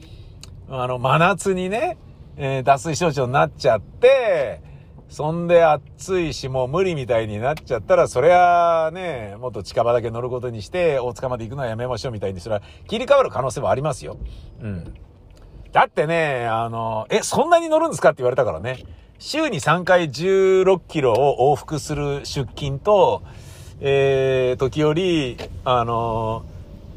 [0.67, 1.99] あの、真夏にね、
[2.35, 4.63] えー、脱水症状になっちゃって、
[5.09, 14.17] そんで暑いし、もう無理みたいになっちゃったら、そりゃね、もっと近場だけ乗ることにして、大塚まで行くのはやめましょうみたいに、それは切り替わる可能性もありますよ。
[14.59, 14.95] うん。
[15.73, 18.83] だってね、あの、え、そんなに乗るんですかって言われたからね。
[19.17, 23.23] 週に3回16キロを往復する出勤と、
[23.81, 26.45] えー、時折、あの、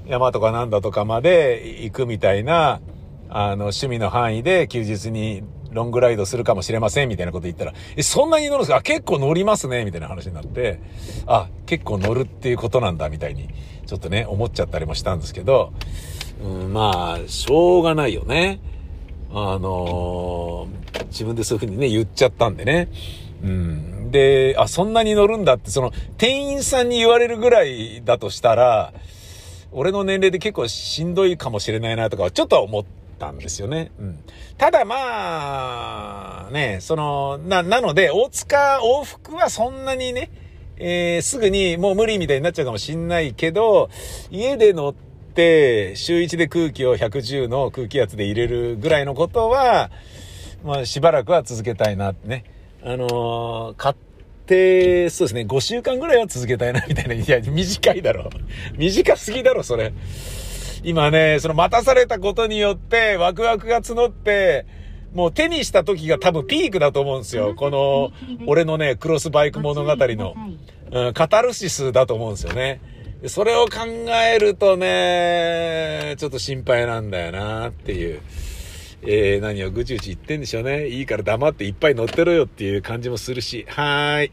[0.06, 2.80] 山とかなんだとかまで行くみたいな、
[3.30, 8.82] あの、趣味の範囲で休日にロングライドするかもしれませんみたいなこと言ったら、え、そんなに乗るんですか？
[8.82, 10.80] 結構乗りますねみたいな話になって、
[11.26, 13.48] あ、結構乗るっていうことなんだみたいに、
[13.86, 15.72] ちょっとね、思っちゃったりもしたんですけど、
[16.42, 18.60] うん、まあ、しょうがないよね。
[19.30, 22.88] あのー、自分でそういうふうにね、言っちゃったんでね。
[23.42, 24.10] うん。
[24.10, 28.92] で、あ、そんなに乗るんだって、その、店員さんに言われるぐらいだとしたら、
[29.72, 32.84] 俺の年齢で結構しんどいかもしれないなとか、ちょっとは思っ
[33.18, 33.90] たんですよね。
[33.98, 34.18] うん。
[34.56, 40.30] ただまあ、ね、その、な、なので、大塚往復はそんなにね、
[40.78, 43.90] えー、すぐにもう無理みたいになっちゃうかもしんないけど、
[44.30, 45.05] 家で乗って、
[45.36, 49.90] 週1で空気を110の空気圧で入れるぐらいのことは、
[50.64, 52.44] まあしばらくは続けたいなってね。
[52.82, 53.94] あのー、買っ
[54.46, 57.14] て、そうですね、5週間ぐらいは続けたいなみたいな。
[57.14, 58.30] いや、短いだろ。
[58.76, 59.92] 短すぎだろ、それ。
[60.84, 64.66] 今ね、その待たされたことによってワクワクが募って、
[65.14, 67.54] もう手にした時が多分ピークだと思うんですよ。
[67.54, 68.12] この、
[68.46, 70.34] 俺のね、クロスバイク物語の、
[70.92, 72.80] うん、カタルシスだと思うんですよね。
[73.26, 78.20] それを考えるとね、ちょっと心配なんだよなっていう。
[79.08, 80.88] えー、何をぐちぐち言ってんでしょうね。
[80.88, 83.64] いいから黙っていっぱい乗ってろよっていう感じもするし。
[83.68, 84.32] はーい。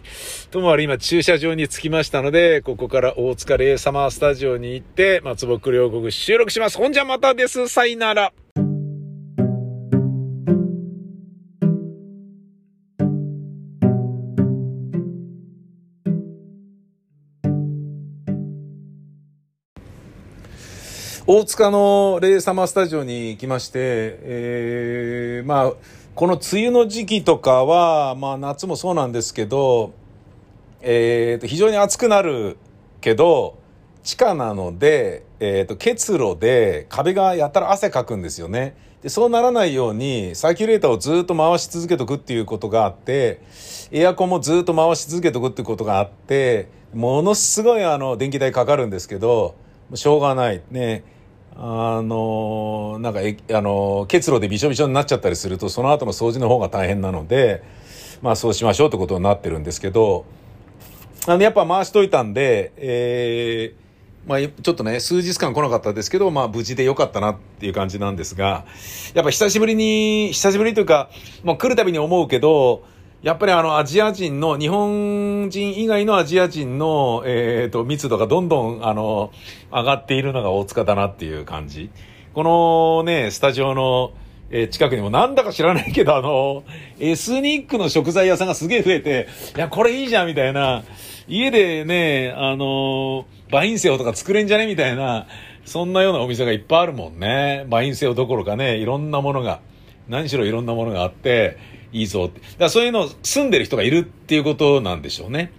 [0.49, 6.77] ともあれ今駐車場に着きましたので、ここから大塚レイサマースタジオに行って、松ぼっくり王国収録します。
[6.77, 7.67] ほんじゃまたです。
[7.67, 8.33] さいなら。
[21.35, 25.73] 大塚のレイサマースタジオに来まして、えー、まあ、
[26.13, 29.93] この梅雨の時期とかは、まあ夏もそうなんですけど、
[30.81, 32.57] えー、と非常に暑くなる
[33.01, 33.57] けど、
[34.03, 38.77] 地下なので、えー、と結露で壁がやたら汗かくんですよね。
[39.01, 43.41] で、そうならないようにサーキュレーターをずっと回し続けとくっていうことがあって、
[43.91, 49.55] エアコンもずっと回し続けとくっていうことがあって、ものすごいあの電気代かかるんですけど、
[49.95, 50.61] しょうがない。
[50.69, 51.03] ね。
[51.55, 57.63] あの、なんか、あの、結露でびしょびしょになっちゃったりすると、その後の掃除の方が大変なので、
[58.21, 60.25] まあそうしましょうってことになってるんですけど、
[61.27, 68.65] あの、やっぱ回しといたんで、えー、まあ、ちょっとね、数日間来なかったですけど、まあ、無事でよかったなっていう感じなんですが、
[69.13, 71.09] やっぱ久しぶりに、久しぶりというか、
[71.43, 72.83] もう来るたびに思うけど、
[73.23, 79.31] やっぱりあの、アジア人の、日本人以外のアジア人の、えっ、ー、と、密度がどんどん、あの、
[79.71, 81.89] 上がっているのが大塚だなっていう感じ。
[82.33, 84.11] このね、スタジオの、
[84.49, 86.65] えー、近くにもなんだか知らないけど、あの、
[86.99, 90.83] エスニックの食材屋さんがすげえ増えて、いや、これいいじゃんみたいな、
[91.29, 95.27] 家でね、あの、バインセオとか作れんじゃねみたいな、
[95.63, 97.65] そんなようなお店がいっぱいあるもんね。
[97.69, 99.61] バインセオどころかね、いろんなものが、
[100.09, 101.57] 何しろいろんなものがあって、
[101.93, 102.41] いいぞって。
[102.41, 105.53] だからそういうの住んでる人がいるっていうことなんでしょうね。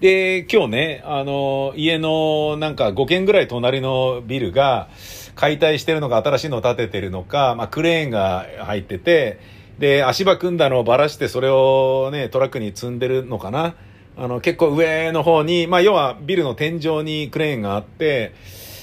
[0.00, 4.88] で、今日ね、あの、家のなんか5軒ぐらい隣のビルが
[5.34, 9.40] 解体してるのか新しいのを建ててるのか、まあクレーンが入ってて、
[9.78, 13.74] で、足場組んだのをばらしてそれをね、トラックに積んでるのかな。
[14.16, 18.34] あの、結構上の方に、まあ要はビルの天井にクレーンがあって、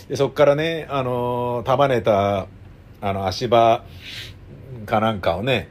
[0.08, 2.48] でそこからね、あの、束ねた、
[3.02, 3.84] あの、足場
[4.86, 5.70] かなんかをね、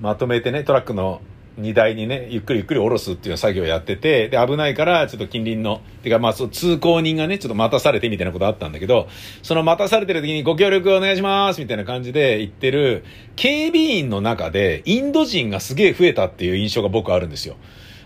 [0.00, 1.20] まとめてね、トラックの
[1.58, 9.08] 荷台にね、ゆっくりゆっくり下ろすっていう作業をやってて、で、危ないから、ちょっと近隣の、てかまあ、そう、通行人がね、ちょっと待たされてみたいなことあったんだけど、
[9.42, 13.04] その待たされてる時にご協力お願いしますみたいな感じで言ってる、
[13.36, 17.56] 警備員の中で、インド人がすげえ増えたっていう印象が僕あるんですよ。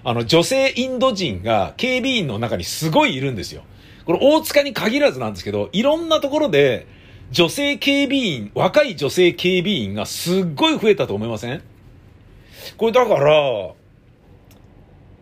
[0.03, 3.63] あの、女性インド人が警備員の中にすごいいるんですよ。
[4.05, 6.87] これ大塚に限らずなんですけど、いろんなところで、
[7.31, 11.63] 女性警備員、若い女性警備員がすっごい増えたと思いません？
[12.77, 13.75] これだから、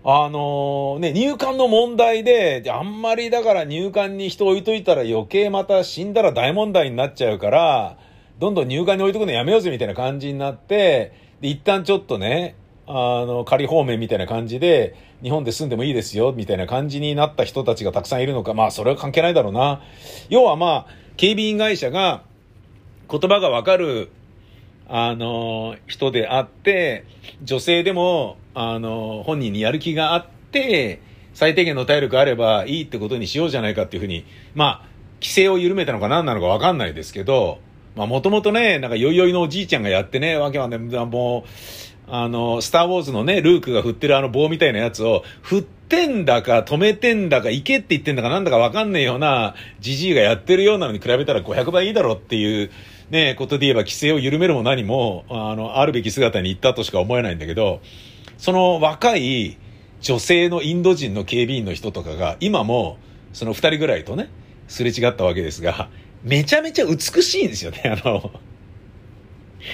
[0.05, 7.99] あのー、ね、入管の問題で、あんまりだから入管に人置いといたら余計また死んだら大問題になっちゃうから、
[8.41, 12.93] どんどん入管に置いとくのやめようぜみたいな感じになって、で、一旦ちょっとね、あ
[13.27, 19.83] の、仮方面みたいな感じで、日本で住んでもいいですよ、みたいな感じになった人たちがたくさんいるのか、まあ、それは関係ないだろうな。
[20.29, 22.25] 要はまあ、警備員会社が、
[23.09, 24.11] 言葉がわかる、
[24.89, 27.05] あの、人であって、
[27.43, 31.01] 女性でも、あの、本人にやる気があって、
[31.35, 34.25] 最低限の体力あればいいってことにしようじゃないかっていうふうに、
[34.55, 37.61] まあ、規制を緩めたのか何なのかわかんないですけど、
[37.97, 41.49] まあもともとね、なんかよいよいのおじいちゃんがやってね、わけはね、もう、
[42.09, 52.71] あの、スターウォーズのね、ルークが振ってるあの棒みたいなやつを、振ってんだか止めてんだか、行けって言ってんだかなんだかわかんねえような、じじいがやってるようなのに比べたら500倍いいだろっていう、
[53.13, 57.83] ね、ことで言えば規制を緩めるも何も、あの、あるべき姿に行ったとしか思えないんだけど、
[58.39, 59.59] その若い
[60.01, 62.97] 女性のインド人の警備員の人とかが、今も、
[63.35, 64.31] その二人ぐらいとね、
[64.67, 65.91] すれ違ったわけですが、
[66.23, 68.31] めちゃめちゃ美しいんですよね、あの、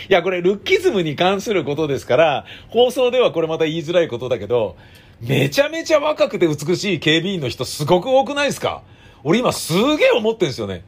[0.09, 4.77] いや、これルッキズムに関することですから、放送ではこれまた言いづらいことだけど、
[5.21, 8.83] めちゃめちゃ若くて美しい警備員の人すごく多くないですか？
[9.23, 10.85] 俺今すげえ思ってんですよね。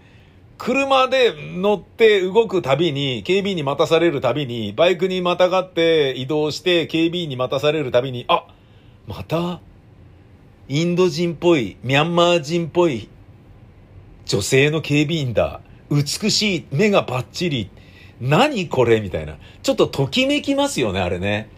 [0.62, 8.46] 車で乗って動くたびに、警備員に待たされるたびに、バイクにまたがって移動して警備員に待たされるたびに、あ、
[9.06, 9.62] また、
[10.68, 13.08] インド人っぽい、ミャンマー人っぽい
[14.26, 15.62] 女性の警備員だ。
[15.90, 17.70] 美しい、目がバッチリ。
[18.20, 19.38] 何これみたいな。
[19.62, 21.48] ちょっとときめきますよね、あれね。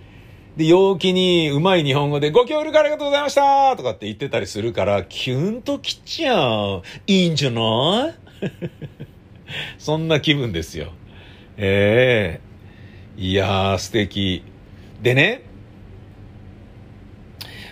[0.57, 6.83] で、陽気にうまい日本語で、ご協力ありがとうございましたとかって言ってたりするから、キュンときちゃう。
[7.09, 8.22] いいんじゃない？
[9.79, 10.93] そんな気分ですよ。
[11.57, 12.41] え
[13.17, 14.43] えー、いやー、素敵。
[15.03, 15.43] でね、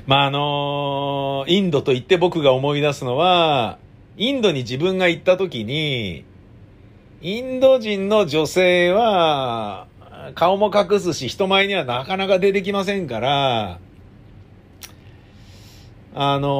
[0.06, 3.78] まあ、あのー、インドと言って僕が思い出すのは、
[4.16, 6.24] インドに自分が行った時に、
[7.22, 9.86] インド人の女性は、
[10.34, 13.78] 顔も隠すし、人前にはなかなか出てきませんから、
[16.14, 16.50] あのー、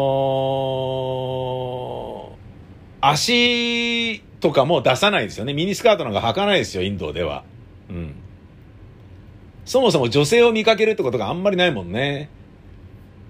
[3.01, 5.53] 足とかも出さないですよね。
[5.53, 7.45] ミニスカートなんか履かないですよ、インドでは。
[7.89, 8.15] うん。
[9.65, 12.29] そもそも女性を見かけるってことがあんまりないもんね。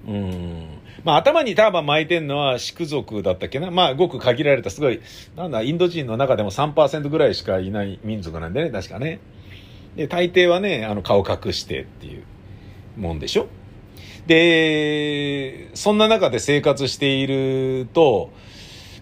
[0.06, 0.66] うん。
[1.04, 5.00] まあ頭にターバン巻いてんのはシク族だったっけなまあごく限られたすごい、
[5.36, 9.20] なんだ、インド人の中でも3%ぐらいしかいない民族なんでね、確かね。
[9.96, 12.24] で、大抵はね、あの顔隠してっていう
[12.96, 13.48] もんでしょ
[14.26, 18.30] で、そんな中で生活していると、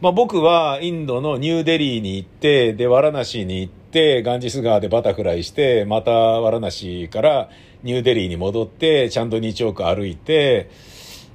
[0.00, 7.48] まあ僕はインドのニューデリーに行って、で、ワラナシに行って、ガンジス川でバタフライして、またワラナシから
[7.82, 10.70] ニューデリーに戻って、ちゃんと日奥歩いて、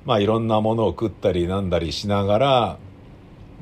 [0.05, 2.78] まあいろんなものを食ったりなんだりしながら、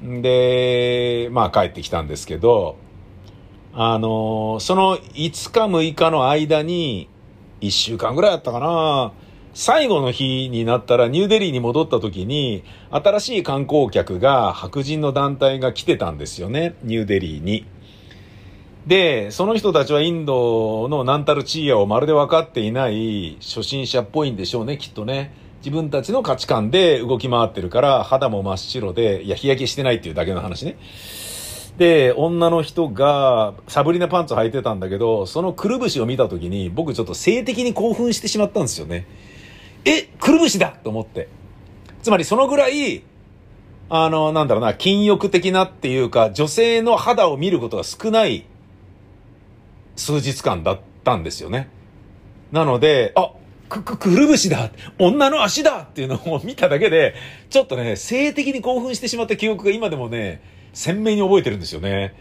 [0.04, 2.78] で、まあ帰ってきたんですけど、
[3.74, 7.10] あの、その5日6日の間に、
[7.62, 9.14] 1週間ぐらいあったかな。
[9.54, 17.66] 最後の日になったらニューデリーに戻った時に、新しい観光客が白人の団体が来てたんですよね、ニューデリーに。
[18.88, 25.36] で、その人たちはインドのナンタルチーアをまるで分かっていない初心者っぽいんでしょうね、きっとね。
[25.58, 30.78] 自分たちの価値観で動き回ってるから、肌も真っ白で、いや、日焼けしてないっていうだけの話ね。
[31.78, 39.06] で、女の人がサブリナパンツ履いてたんだけど、そのくるぶしを見た時に、僕ちょっと性的に興奮してしまったんですよね。
[39.86, 41.28] え、くるぶしだと思って。
[42.04, 43.04] つまりそのぐらい、
[43.90, 48.46] あの、なんだろうな、禁欲的なっていうか、女性の肌を見ることが少ない
[49.96, 51.70] 数日間だったんですよね。
[52.52, 53.32] なので、あ、
[53.70, 57.16] く、く、くるぶしだ女の足だっていうのを見ただけで、
[57.50, 60.42] ちょっとね、性的に興奮してしまった記憶が今でもね、
[60.74, 62.14] 鮮明に覚えてるんですよね。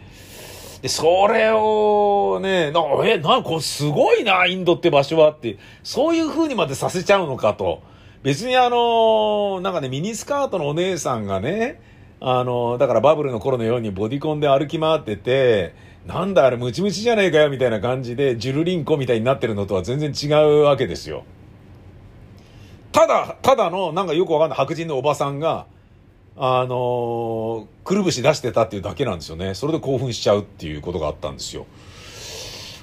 [0.81, 7.83] で、それをね、な、え、な、これすごいな、インドって場所はって、そういう風にまでさせちゃうのかと。
[8.23, 11.81] 別にあの、なんかね、ミニスカートのお姉さんがね、
[12.19, 15.73] あの、だからバブルの頃のようにボディコンで歩き回ってて、
[16.07, 21.25] なんだあれムチムチじゃねえかよみたいな感じで、ジュルリンコみたいになってるのとは全然違うわけですよ。
[22.91, 25.67] ただ、ただの、なんかよくわかんない白人のおばさんが、
[26.37, 29.53] あの、くるぶし出してたっていうだけなんですよね。
[29.53, 31.65] それで興奮しちゃうっていうことがあったんですよ。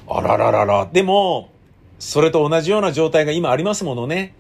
[0.09, 0.86] あらららら。
[0.92, 1.51] でも、
[1.99, 4.34] それと同じような状態が今ありますものね。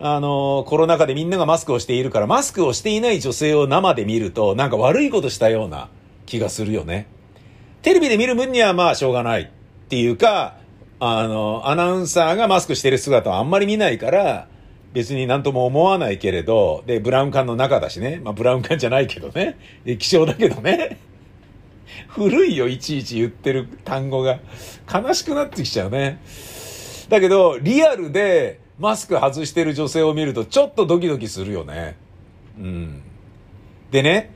[0.00, 5.88] あの、コロナ禍でみんながマスクをしているから、マスクをしていない女性を生で見ると、なんか悪いことしたような
[6.24, 7.08] 気がするよね。
[7.82, 9.48] テレビで見る分にはまあしょうがないっ
[9.88, 10.56] ていうか、
[11.00, 14.48] あの、アナウンサーがマスクしてる姿はあんまり見ないから、
[14.92, 18.20] 別になんとも思わないけれど、で、ブラウン管の中だしね。
[18.24, 19.58] まあ、ブラウン管じゃないけどね。
[19.84, 20.98] 液晶だけどね。
[22.08, 24.38] 古いよ、いちいち言ってる単語が。
[24.92, 26.20] 悲しくなってきちゃうね。
[27.08, 31.96] だけど、リアルで、マスク外してる女性を見るとちょっとドキドキするよね。
[32.58, 33.02] うん。
[33.90, 34.30] でね、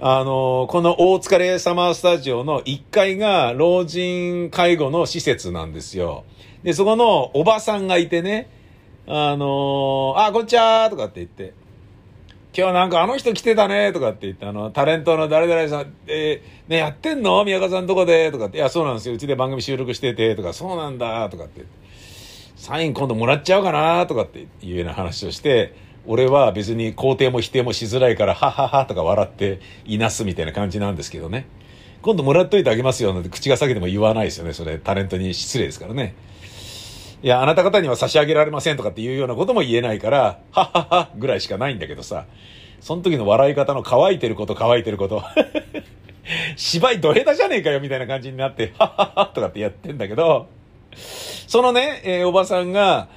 [0.00, 6.24] あの、この大疲れサマースタジオの1階が老人介護の施設なんですよ。
[6.64, 8.50] で、そこのおばさんがいてね、
[9.06, 11.52] あのあ、こんにちはとかって言って、
[12.56, 17.44] 今日なんかあの人来てたねとかって言って、あの、タレントの誰々さん、えー、ね、やってんの？
[17.44, 19.14] 宮川さんとこでとかって、いや、そうなんですよ。
[19.14, 21.66] うちで番組収録してて、とか、そうなんだとかって、
[22.56, 25.74] サイン今度もらっちゃうかなとかっていうような話をして、
[26.06, 31.46] 俺は別に肯定も否定もしづらいから、はははとか笑っていなすみたいな感じなんですけどね。
[32.00, 34.54] 今度もらっといてあげますよなんて口が裂けても言わないですよね。
[34.54, 36.14] それタレントに失礼ですからね。
[37.24, 42.26] いや、あなた方には差し上げられませんとかっていうようなことも言えないから、はっはっはぐらいしかないんだけどさ。
[42.80, 45.22] その時の笑い方の乾いてること乾いてること。
[46.56, 50.48] 芝居ど下手じゃねえかよみたいな感じになって、はっはっはとかってやってんだけど、
[50.94, 53.08] そのね、えー、おばさんが、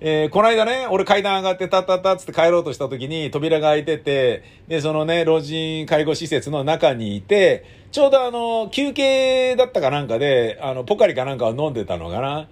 [0.00, 12.46] えー、この間ね、俺階段上がってたったったっつって帰ろうとした時に扉が開いてて、で、そのね、老人介護施設の中にいて、ちょうどあの、休憩だったかなんかで、あの、ポカリかなんかを飲んでたのかな。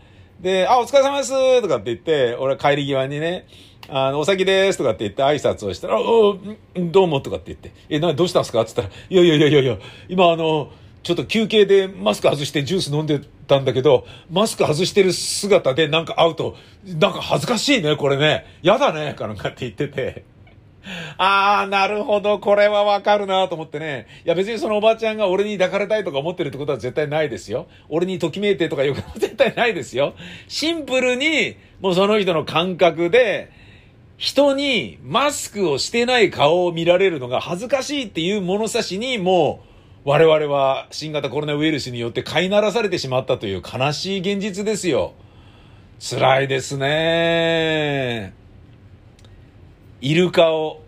[0.44, 3.46] で、あ、お疲れ様ですとかって言って、俺帰り際にね、
[3.88, 6.38] あの、お先ですとかって言って挨拶をしたら、お
[6.76, 8.60] どうもとかって言って、え、な、どうしたんですか？
[8.60, 10.70] って言ったら、いやいやいやいや、今あの、
[11.02, 18.44] ちょっと休憩でマスク外してジュース飲んでたんだけど、マスク外してる姿でなんか会うと、なんか恥ずかしいね、これね。
[18.62, 20.24] やだね、かなんかって言ってて。
[21.16, 24.06] ああ、なるほど、これはわかるなと思ってね。
[24.24, 27.66] いや別にそのおばちゃんが俺に抱かれたいとか思ってるってことは絶対ないですよ。
[27.88, 30.14] 俺にときめいてとかいうことは絶対ないですよ。
[30.48, 33.50] シンプルに、もうその人の感覚で、
[34.16, 39.60] 人にマスクをしてない顔を見られるのが恥ずかしいっていう物差しにも
[40.04, 45.14] う、我々は新型コロナウイルスによって飼いならされてしまったという悲しい現実ですよ。
[45.98, 48.43] 辛いですね。
[50.04, 50.82] イルカを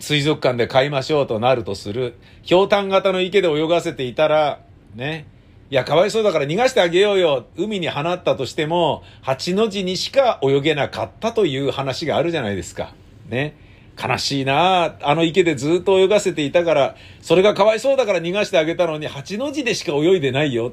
[0.00, 2.14] 水族館で飼いましょうとなるとする。
[2.50, 4.62] 氷炭型の池で泳がせていたら、
[4.96, 5.28] ね。
[5.70, 7.46] いや、かわいそうだから逃がしてあげようよ。
[7.56, 12.94] 海に放ったとしても、八の字にしか泳げなかったという話があるじゃないですか。
[13.28, 13.54] ね。
[13.96, 20.72] 悲しいなあの池でずっと泳がせていたから、それがかわいそうだから逃がしてあげたのに、八の字でしか泳いでないよ。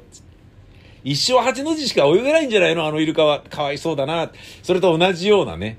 [1.04, 2.84] 一生八の字しか泳げないんじゃないの？
[2.84, 3.42] あのイルカは。
[3.48, 4.32] かわいそうだな。
[4.64, 5.78] それと同じようなね、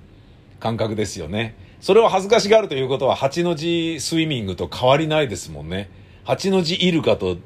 [0.62, 1.60] 感覚ですよね。
[1.82, 5.90] それを恥ずかしがるということは、八の字スイミングと変わりないですもんね。
[6.24, 7.38] 八の字イルカと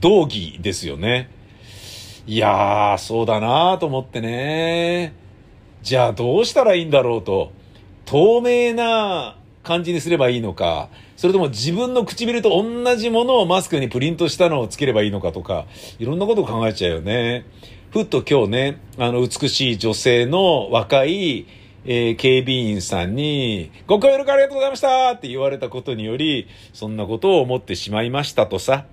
[0.00, 1.28] 同義ですよね。
[2.26, 5.12] いやー、そうだなーと思ってね。
[5.82, 7.52] じゃあどうしたらいいんだろうと。
[8.04, 15.66] 透明な感じにすればいいのか、それとも自分の唇と同じものをマスクにプリントしたのをつければいいのかとか、
[15.98, 17.44] いろんなことを考えちゃうよね。
[17.90, 21.46] ふっと今日ね、あの、美しい女性の若い、
[21.84, 28.86] えー、警備員さんに、ご協力ありがとうございましたって言われたことにより、そんなことを思ってしまいましたとさ。